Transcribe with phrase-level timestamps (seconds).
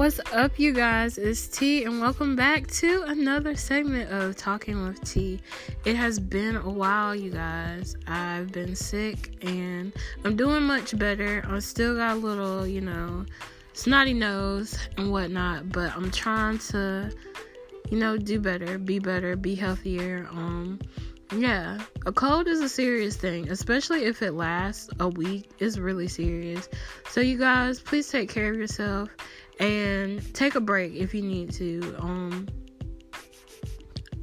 [0.00, 1.18] What's up, you guys?
[1.18, 5.38] It's T, and welcome back to another segment of Talking with T.
[5.84, 7.96] It has been a while, you guys.
[8.06, 9.92] I've been sick, and
[10.24, 11.44] I'm doing much better.
[11.46, 13.26] I still got a little, you know,
[13.74, 17.12] snotty nose and whatnot, but I'm trying to,
[17.90, 20.26] you know, do better, be better, be healthier.
[20.30, 20.80] Um,
[21.32, 25.50] yeah, a cold is a serious thing, especially if it lasts a week.
[25.58, 26.68] It's really serious.
[27.08, 29.10] So, you guys, please take care of yourself
[29.58, 31.96] and take a break if you need to.
[31.98, 32.48] Um,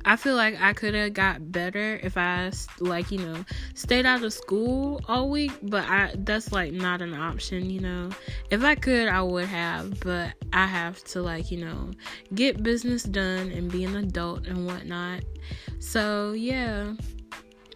[0.07, 2.49] I feel like I could have got better if I
[2.79, 3.43] like you know
[3.73, 8.11] stayed out of school all week, but I that's like not an option, you know.
[8.49, 11.91] If I could, I would have, but I have to like you know
[12.33, 15.23] get business done and be an adult and whatnot.
[15.79, 16.93] So yeah.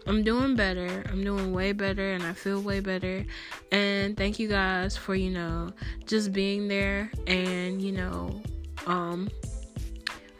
[0.06, 1.04] I'm doing better.
[1.08, 3.24] I'm doing way better and I feel way better.
[3.70, 5.70] And thank you guys for, you know,
[6.06, 8.42] just being there and, you know,
[8.86, 9.30] um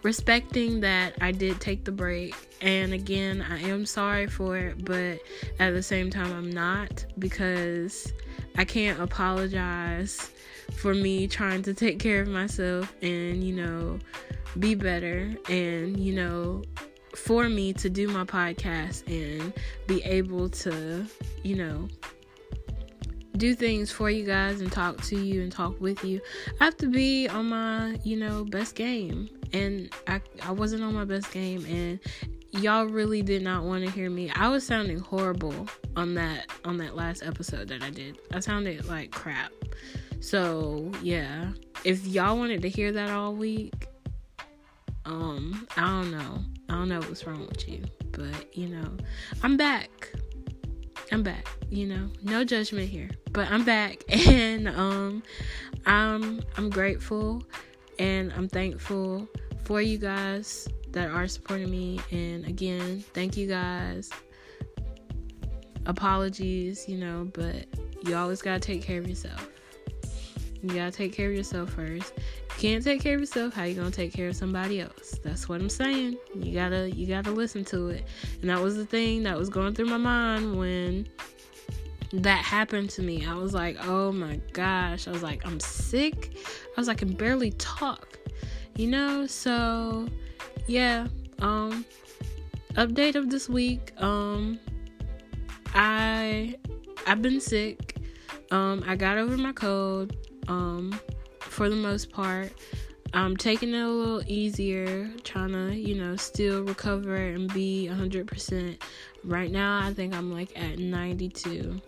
[0.03, 2.35] respecting that I did take the break.
[2.61, 5.21] And again, I am sorry for it, but
[5.61, 8.13] at the same time I'm not because
[8.59, 10.31] I can't apologize
[10.77, 13.99] for me trying to take care of myself and, you know,
[14.59, 16.63] be better and, you know,
[17.15, 19.53] for me to do my podcast and
[19.87, 21.07] be able to,
[21.43, 21.89] you know,
[23.37, 26.21] do things for you guys and talk to you and talk with you.
[26.61, 29.29] I have to be on my, you know, best game.
[29.53, 32.01] And I I wasn't on my best game and
[32.53, 34.31] y'all really did not want to hear me.
[34.31, 38.19] I was sounding horrible on that on that last episode that I did.
[38.33, 39.53] I sounded like crap.
[40.21, 41.51] So, yeah.
[41.85, 43.89] If y'all wanted to hear that all week,
[45.05, 46.39] um, I don't know.
[46.69, 48.97] I don't know what's wrong with you, but you know,
[49.43, 50.13] I'm back.
[51.11, 52.09] I'm back, you know.
[52.23, 55.23] No judgment here, but I'm back and um
[55.85, 57.43] I'm I'm grateful
[57.99, 59.29] and I'm thankful
[59.65, 64.11] for you guys that are supporting me and again, thank you guys.
[65.87, 67.67] Apologies, you know, but
[68.07, 69.52] you always got to take care of yourself.
[70.63, 72.15] You got to take care of yourself first.
[72.17, 75.19] You can't take care of yourself how you gonna take care of somebody else?
[75.25, 76.19] That's what i'm saying.
[76.35, 78.05] You gotta you gotta listen to it.
[78.41, 81.09] And that was the thing that was going through my mind when
[82.13, 83.27] that happened to me.
[83.27, 85.09] I was like oh my gosh.
[85.09, 86.37] I was like i'm sick.
[86.77, 88.19] I was like i can barely talk.
[88.77, 89.27] You know?
[89.27, 90.09] So
[90.69, 91.09] yeah
[91.41, 91.85] um
[92.75, 94.61] update of this week um
[95.75, 96.57] i
[97.09, 97.97] i've been sick.
[98.53, 100.15] Um i got over my cold
[100.49, 100.99] um
[101.41, 102.53] for the most part.
[103.15, 108.81] I'm taking it a little easier, trying to, you know, still recover and be 100%.
[109.23, 111.81] Right now, I think I'm like at 92,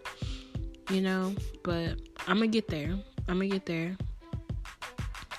[0.91, 2.91] you know, but I'm gonna get there.
[3.26, 3.97] I'm gonna get there.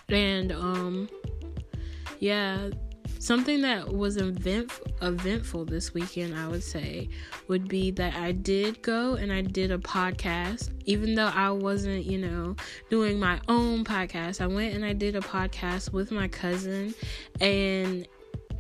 [0.10, 1.10] And, um,
[2.20, 2.70] yeah,
[3.26, 4.72] Something that was event
[5.02, 7.10] eventful this weekend, I would say,
[7.48, 12.06] would be that I did go and I did a podcast, even though I wasn't,
[12.06, 12.56] you know,
[12.92, 14.42] doing my own podcast.
[14.42, 16.94] I went and I did a podcast with my cousin,
[17.42, 18.08] and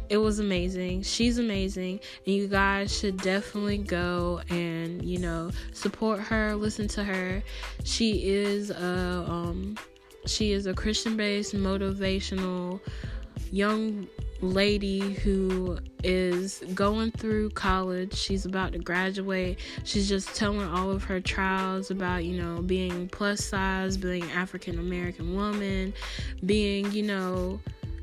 [0.09, 1.03] it was amazing.
[1.03, 7.03] She's amazing, and you guys should definitely go and you know support her, listen to
[7.03, 7.43] her.
[7.83, 9.77] She is a um,
[10.25, 12.79] she is a Christian-based motivational
[13.55, 14.05] young
[14.41, 18.13] lady who is going through college.
[18.13, 19.59] She's about to graduate.
[19.85, 24.77] She's just telling all of her trials about, you know, being plus size, being African
[24.77, 25.93] American woman,
[26.45, 27.61] being, you know,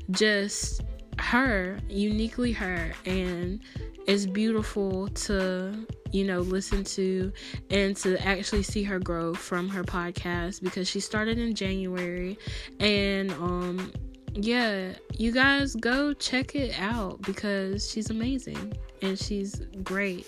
[0.09, 0.81] just
[1.19, 2.91] her, uniquely her.
[3.05, 3.59] And
[4.07, 7.31] it's beautiful to, you know, listen to
[7.69, 12.39] and to actually see her grow from her podcast because she started in January
[12.79, 13.91] and um
[14.35, 20.25] yeah, you guys go check it out because she's amazing and she's great.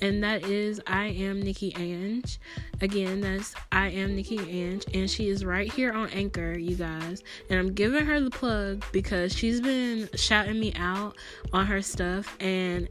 [0.00, 2.38] And that is I am Nikki Ange.
[2.80, 7.22] Again, that's I am Nikki Ange, and she is right here on Anchor, you guys.
[7.50, 11.16] And I'm giving her the plug because she's been shouting me out
[11.52, 12.88] on her stuff, and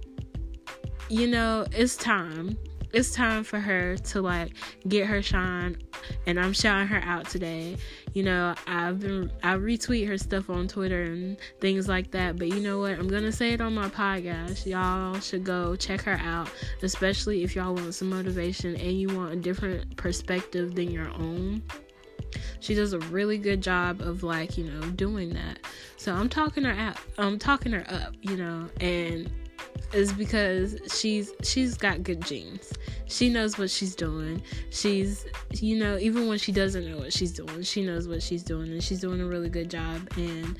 [1.10, 2.58] you know, it's time
[2.94, 4.54] it's time for her to like
[4.88, 5.78] get her shine
[6.26, 7.78] and I'm shouting her out today.
[8.14, 12.48] You know, I've been I retweet her stuff on Twitter and things like that, but
[12.48, 12.92] you know what?
[12.92, 14.66] I'm going to say it on my podcast.
[14.66, 16.50] Y'all should go check her out,
[16.82, 21.62] especially if y'all want some motivation and you want a different perspective than your own.
[22.60, 25.60] She does a really good job of like, you know, doing that.
[25.98, 26.98] So I'm talking her out.
[27.18, 29.30] I'm talking her up, you know, and
[29.94, 32.74] is because she's she's got good genes.
[33.06, 34.42] She knows what she's doing.
[34.70, 38.44] She's you know, even when she doesn't know what she's doing, she knows what she's
[38.44, 40.58] doing and she's doing a really good job and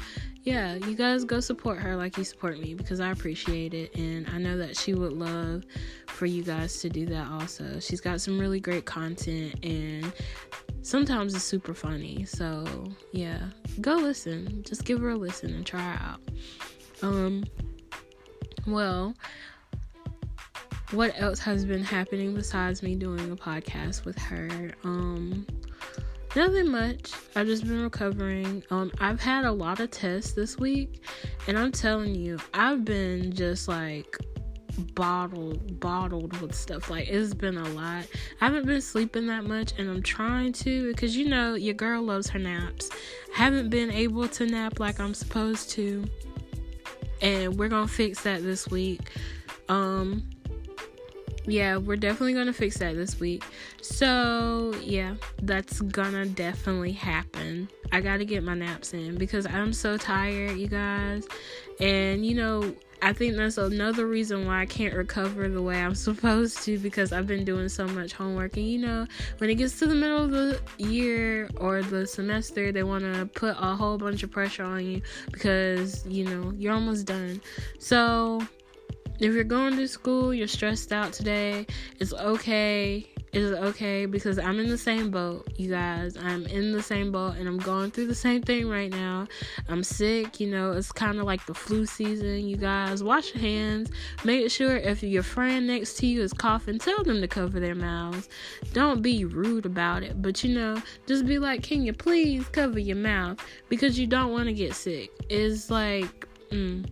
[0.48, 4.30] yeah, you guys go support her like you support me because I appreciate it and
[4.30, 5.66] I know that she would love
[6.08, 7.82] for you guys to do that also.
[7.82, 10.10] She's got some really great content and
[10.84, 12.24] sometimes it's super funny.
[12.24, 12.66] So,
[13.12, 13.42] yeah,
[13.82, 14.64] go listen.
[14.64, 16.22] Just give her a listen and try her out.
[17.02, 17.44] Um
[18.68, 19.14] well,
[20.92, 24.72] what else has been happening besides me doing a podcast with her?
[24.84, 25.46] Um
[26.36, 27.14] Nothing much.
[27.36, 28.62] I've just been recovering.
[28.70, 31.04] Um, I've had a lot of tests this week,
[31.48, 34.18] and I'm telling you, I've been just like
[34.94, 38.06] bottled bottled with stuff like it's been a lot
[38.40, 42.04] i haven't been sleeping that much and i'm trying to because you know your girl
[42.04, 42.92] loves her naps
[43.34, 46.06] I haven't been able to nap like i'm supposed to
[47.22, 49.12] and we're gonna fix that this week
[49.70, 50.24] um
[51.48, 53.44] yeah, we're definitely gonna fix that this week.
[53.82, 57.70] So, yeah, that's gonna definitely happen.
[57.94, 61.26] I gotta get my naps in because I'm so tired, you guys.
[61.80, 65.96] And, you know, I think that's another reason why I can't recover the way I'm
[66.08, 68.58] supposed to because I've been doing so much homework.
[68.58, 69.08] And you know,
[69.38, 73.26] when it gets to the middle of the year or the semester, they want to
[73.28, 75.02] put a whole bunch of pressure on you
[75.32, 77.40] because, you know, you're almost done.
[77.80, 78.42] So,
[79.20, 81.66] if you're going to school, you're stressed out today,
[82.00, 83.08] it's okay.
[83.38, 86.18] It's okay because I'm in the same boat, you guys.
[86.18, 89.28] I'm in the same boat and I'm going through the same thing right now.
[89.70, 93.04] I'm sick, you know, it's kind of like the flu season, you guys.
[93.04, 93.92] Wash your hands.
[94.24, 97.76] Make sure if your friend next to you is coughing, tell them to cover their
[97.76, 98.28] mouths.
[98.74, 102.80] Don't be rude about it, but you know, just be like, can you please cover
[102.80, 103.38] your mouth
[103.70, 105.12] because you don't want to get sick.
[105.30, 106.90] It's like, mm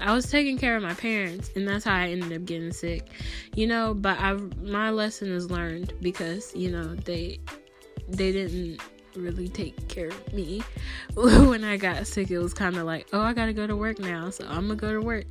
[0.00, 3.08] I was taking care of my parents, and that's how I ended up getting sick,
[3.54, 3.94] you know.
[3.94, 7.40] But I, my lesson is learned because you know they,
[8.08, 8.80] they didn't
[9.16, 10.62] really take care of me
[11.14, 12.30] when I got sick.
[12.30, 14.76] It was kind of like, oh, I gotta go to work now, so I'm gonna
[14.76, 15.26] go to work.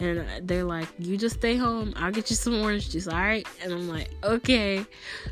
[0.00, 1.92] And they're like, you just stay home.
[1.96, 3.46] I'll get you some orange juice, all right?
[3.62, 4.84] And I'm like, okay.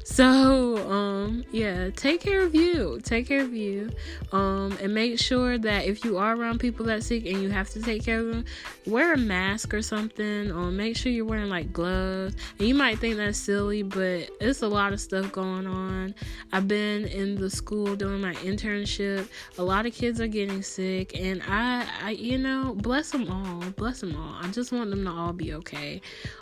[0.05, 3.01] So, um, yeah, take care of you.
[3.03, 3.91] Take care of you.
[4.33, 7.71] Um, and make sure that if you are around people that sick and you have
[7.71, 8.45] to take care of them,
[8.87, 10.51] wear a mask or something.
[10.51, 12.35] Um, make sure you're wearing like gloves.
[12.59, 16.15] And you might think that's silly, but it's a lot of stuff going on.
[16.53, 19.29] I've been in the school school doing my internship.
[19.59, 23.71] A lot of kids are getting sick, and I, I, you know, bless them all,
[23.73, 24.35] bless them all.
[24.43, 26.01] I just want them to all be okay.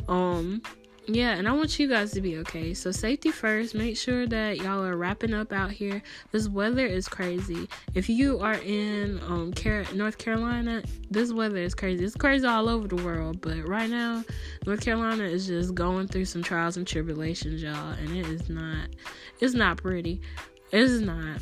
[0.09, 0.63] Um,
[1.07, 2.73] yeah, and I want you guys to be okay.
[2.73, 3.75] So safety first.
[3.75, 6.03] Make sure that y'all are wrapping up out here.
[6.33, 7.69] This weather is crazy.
[7.95, 12.07] If you are in um Car- North Carolina, this weather is crazy.
[12.07, 14.25] It's crazy all over the world, but right now,
[14.65, 18.89] North Carolina is just going through some trials and tribulations, y'all, and it is not
[19.41, 20.23] it's not pretty.
[20.77, 21.39] It's not.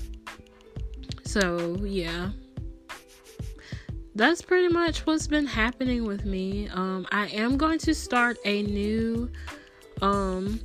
[1.25, 2.33] So, yeah.
[4.15, 6.69] That's pretty much what's been happening with me.
[6.69, 9.31] Um, I am going to start a new
[10.03, 10.61] um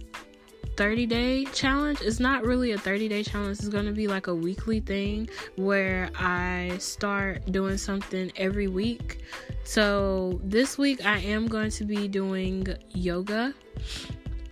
[0.76, 2.02] 30 day challenge.
[2.02, 5.30] It's not really a 30 day challenge, it's going to be like a weekly thing
[5.56, 9.22] where I start doing something every week.
[9.64, 13.54] So, this week I am going to be doing yoga.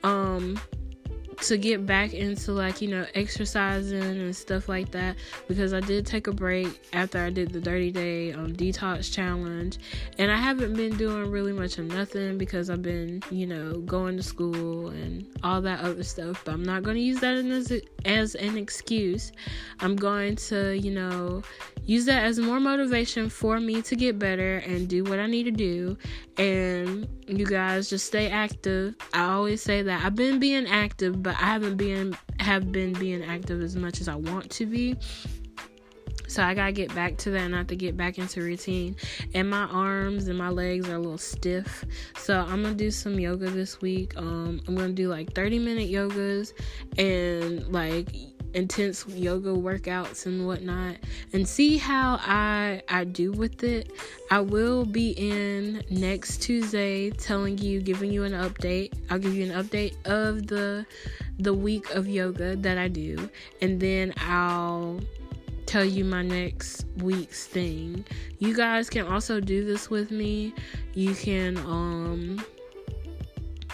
[0.05, 0.57] Um,
[1.41, 5.15] to get back into like you know exercising and stuff like that
[5.47, 9.79] because I did take a break after I did the 30 day um, detox challenge
[10.17, 14.17] and I haven't been doing really much of nothing because I've been you know going
[14.17, 17.81] to school and all that other stuff but I'm not going to use that as,
[18.05, 19.31] as an excuse.
[19.79, 21.41] I'm going to you know
[21.85, 25.43] use that as more motivation for me to get better and do what I need
[25.43, 25.97] to do
[26.37, 28.95] and you guys just stay active.
[29.13, 30.03] I always say that.
[30.03, 34.07] I've been being active but I haven't been have been being active as much as
[34.07, 34.95] I want to be.
[36.27, 38.95] So I gotta get back to that and I have to get back into routine.
[39.33, 41.83] And my arms and my legs are a little stiff.
[42.17, 44.15] So I'm gonna do some yoga this week.
[44.17, 46.53] Um I'm gonna do like 30 minute yogas
[46.99, 48.09] and like
[48.55, 50.95] intense yoga workouts and whatnot
[51.33, 53.91] and see how I I do with it.
[54.31, 58.93] I will be in next Tuesday telling you giving you an update.
[59.09, 60.85] I'll give you an update of the
[61.37, 63.29] the week of yoga that I do
[63.61, 65.01] and then I'll
[65.65, 68.05] tell you my next week's thing.
[68.39, 70.53] You guys can also do this with me.
[70.93, 72.45] You can um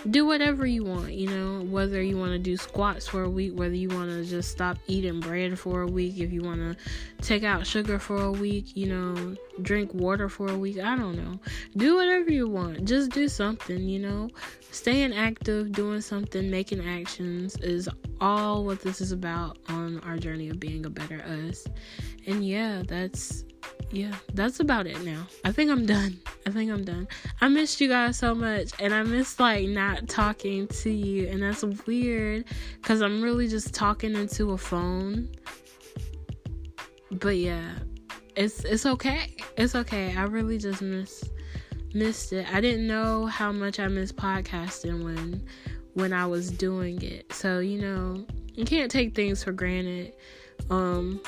[0.09, 3.53] do whatever you want, you know, whether you want to do squats for a week,
[3.55, 6.75] whether you want to just stop eating bread for a week, if you want to
[7.21, 11.15] take out sugar for a week, you know, drink water for a week, I don't
[11.15, 11.39] know.
[11.77, 12.85] Do whatever you want.
[12.85, 14.29] Just do something, you know.
[14.71, 17.87] Staying active, doing something, making actions is
[18.19, 21.67] all what this is about on our journey of being a better us.
[22.25, 23.43] And yeah, that's
[23.91, 25.27] yeah, that's about it now.
[25.43, 26.19] I think I'm done.
[26.47, 27.07] I think I'm done.
[27.41, 31.43] I missed you guys so much and I miss like not talking to you and
[31.43, 32.45] that's weird
[32.81, 35.29] cuz I'm really just talking into a phone.
[37.11, 37.79] But yeah,
[38.35, 39.35] it's it's okay.
[39.57, 40.15] It's okay.
[40.15, 41.23] I really just miss
[41.93, 42.51] missed it.
[42.53, 45.43] I didn't know how much I missed podcasting when
[45.93, 47.33] when I was doing it.
[47.33, 50.13] So, you know, you can't take things for granted.
[50.69, 51.21] Um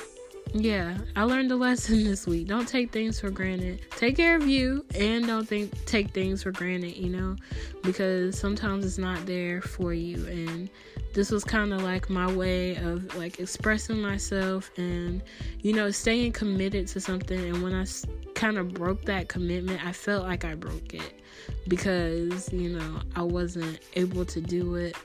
[0.53, 2.47] yeah, I learned a lesson this week.
[2.47, 3.81] Don't take things for granted.
[3.91, 7.35] Take care of you and don't think take things for granted, you know,
[7.81, 10.69] because sometimes it's not there for you and
[11.13, 15.21] this was kind of like my way of like expressing myself and
[15.61, 17.85] you know staying committed to something and when I
[18.33, 21.21] kind of broke that commitment, I felt like I broke it
[21.67, 24.97] because, you know, I wasn't able to do it.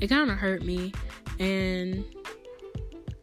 [0.00, 0.92] It kind of hurt me
[1.38, 2.04] and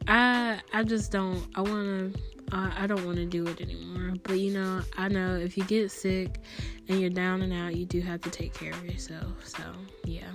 [0.08, 1.46] I I just don't.
[1.56, 2.22] I want to.
[2.52, 4.14] I, I don't want to do it anymore.
[4.24, 6.40] But you know, I know if you get sick
[6.88, 9.46] and you're down and out, you do have to take care of yourself.
[9.46, 9.64] So
[10.06, 10.32] yeah,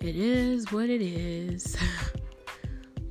[0.00, 1.76] it is what it is.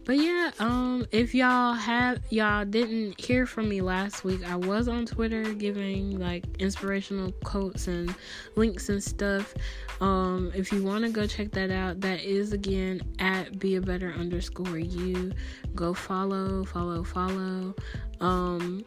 [0.05, 4.87] But yeah, um, if y'all have y'all didn't hear from me last week, I was
[4.87, 8.13] on Twitter giving like inspirational quotes and
[8.55, 9.55] links and stuff.
[10.01, 13.81] Um, if you want to go check that out, that is again at be a
[13.81, 15.31] better underscore you.
[15.73, 17.73] Go follow, follow, follow.
[18.19, 18.85] Um,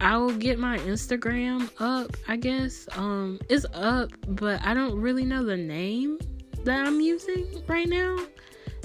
[0.00, 2.88] I will get my Instagram up, I guess.
[2.96, 6.18] Um, it's up, but I don't really know the name
[6.64, 8.18] that I'm using right now.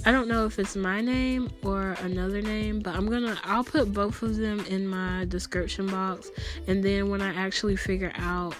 [0.07, 3.91] I don't know if it's my name or another name, but I'm gonna I'll put
[3.91, 6.31] both of them in my description box
[6.65, 8.55] and then when I actually figure out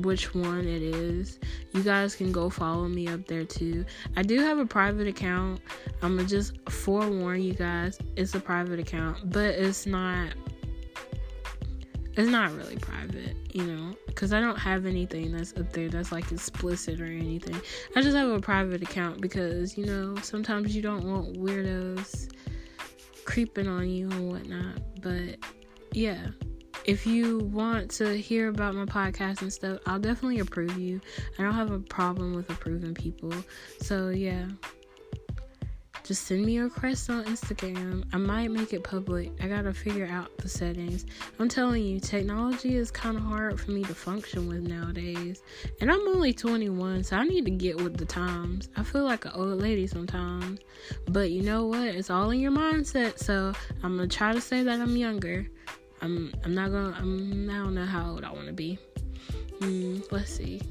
[0.00, 1.38] which one it is,
[1.72, 3.86] you guys can go follow me up there too.
[4.14, 5.62] I do have a private account.
[6.02, 10.34] I'm gonna just forewarn you guys, it's a private account, but it's not
[12.18, 16.10] it's not really private, you know, because I don't have anything that's up there that's
[16.10, 17.54] like explicit or anything.
[17.94, 22.34] I just have a private account because, you know, sometimes you don't want weirdos
[23.24, 24.80] creeping on you and whatnot.
[25.00, 25.36] But
[25.92, 26.26] yeah,
[26.84, 31.00] if you want to hear about my podcast and stuff, I'll definitely approve you.
[31.38, 33.32] I don't have a problem with approving people.
[33.80, 34.48] So yeah
[36.04, 38.04] just send me a request on Instagram.
[38.12, 39.32] I might make it public.
[39.42, 41.06] I gotta figure out the settings.
[41.38, 45.42] I'm telling you, technology is kind of hard for me to function with nowadays.
[45.80, 48.68] And I'm only 21, so I need to get with the times.
[48.76, 50.60] I feel like an old lady sometimes.
[51.08, 51.88] But you know what?
[51.88, 53.18] It's all in your mindset.
[53.18, 53.52] So
[53.82, 55.46] I'm gonna try to say that I'm younger.
[56.00, 58.78] I'm I'm not gonna I'm I don't know how old I wanna be.
[59.60, 60.62] Hmm, let's see.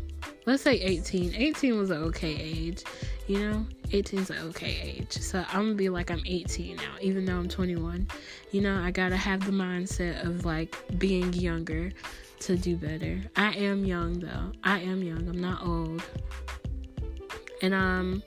[0.46, 1.36] Let's say 18.
[1.36, 2.84] 18 was an okay age.
[3.28, 5.12] You know, 18 is an okay age.
[5.12, 8.08] So I'm gonna be like I'm 18 now, even though I'm 21.
[8.52, 11.92] You know, I gotta have the mindset of like being younger
[12.40, 13.22] to do better.
[13.36, 14.54] I am young though.
[14.64, 15.28] I am young.
[15.28, 16.02] I'm not old.
[17.62, 18.24] And I'm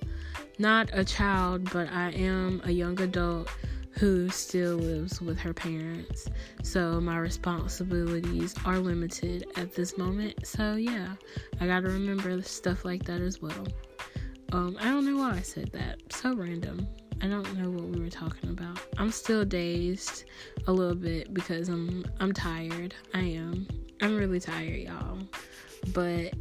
[0.59, 3.49] not a child, but I am a young adult
[3.93, 6.29] who still lives with her parents.
[6.63, 10.47] So my responsibilities are limited at this moment.
[10.47, 11.15] So yeah,
[11.61, 13.67] I gotta remember stuff like that as well.
[14.53, 16.13] Um, I don't know why I said that.
[16.13, 16.89] So random.
[17.23, 18.81] I don't know what we were talking about.
[18.97, 20.25] I'm still dazed
[20.67, 22.95] a little bit because I'm I'm tired.
[23.15, 23.69] I am.
[24.01, 25.19] I'm really tired, y'all.
[25.93, 26.35] But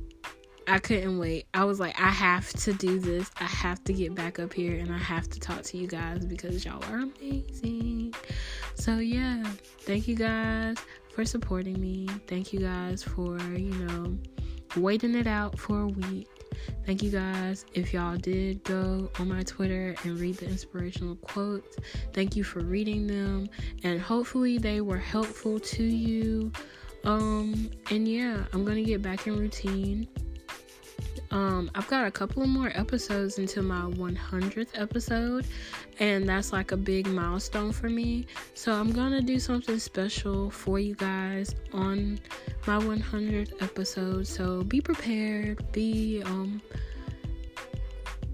[0.67, 1.47] I couldn't wait.
[1.53, 3.29] I was like, I have to do this.
[3.39, 6.25] I have to get back up here and I have to talk to you guys
[6.25, 8.13] because y'all are amazing.
[8.75, 9.43] So yeah,
[9.81, 10.77] thank you guys
[11.13, 12.07] for supporting me.
[12.27, 14.17] Thank you guys for, you know,
[14.77, 16.27] waiting it out for a week.
[16.85, 17.65] Thank you guys.
[17.73, 21.77] If y'all did go on my Twitter and read the inspirational quotes,
[22.13, 23.49] thank you for reading them.
[23.83, 26.51] And hopefully they were helpful to you.
[27.03, 30.07] Um, and yeah, I'm gonna get back in routine.
[31.31, 35.45] Um, I've got a couple of more episodes until my 100th episode,
[35.99, 38.25] and that's like a big milestone for me.
[38.55, 42.19] So I'm gonna do something special for you guys on
[42.65, 44.27] my 100th episode.
[44.27, 46.61] So be prepared, be um,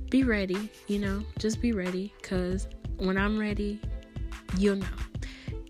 [0.09, 0.69] be ready.
[0.87, 3.81] You know, just be ready, cause when I'm ready,
[4.57, 4.87] you'll know.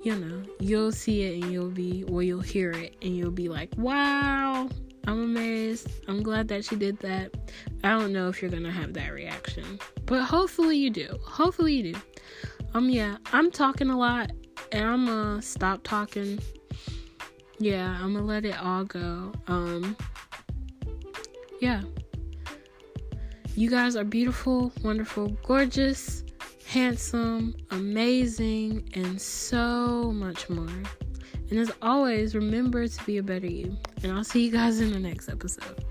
[0.03, 0.43] You'll know.
[0.59, 4.69] You'll see it, and you'll be, or you'll hear it, and you'll be like, "Wow."
[5.07, 5.87] I'm amazed.
[6.07, 7.33] I'm glad that she did that.
[7.83, 11.17] I don't know if you're gonna have that reaction, but hopefully you do.
[11.23, 11.99] Hopefully you do.
[12.73, 14.31] Um, yeah, I'm talking a lot,
[14.71, 16.39] and I'm gonna stop talking.
[17.59, 19.31] Yeah, I'm gonna let it all go.
[19.47, 19.95] Um,
[21.61, 21.81] yeah.
[23.55, 26.25] You guys are beautiful, wonderful, gorgeous,
[26.67, 30.67] handsome, amazing, and so much more.
[31.49, 33.77] And as always, remember to be a better you.
[34.03, 35.83] And I'll see you guys in the next episode.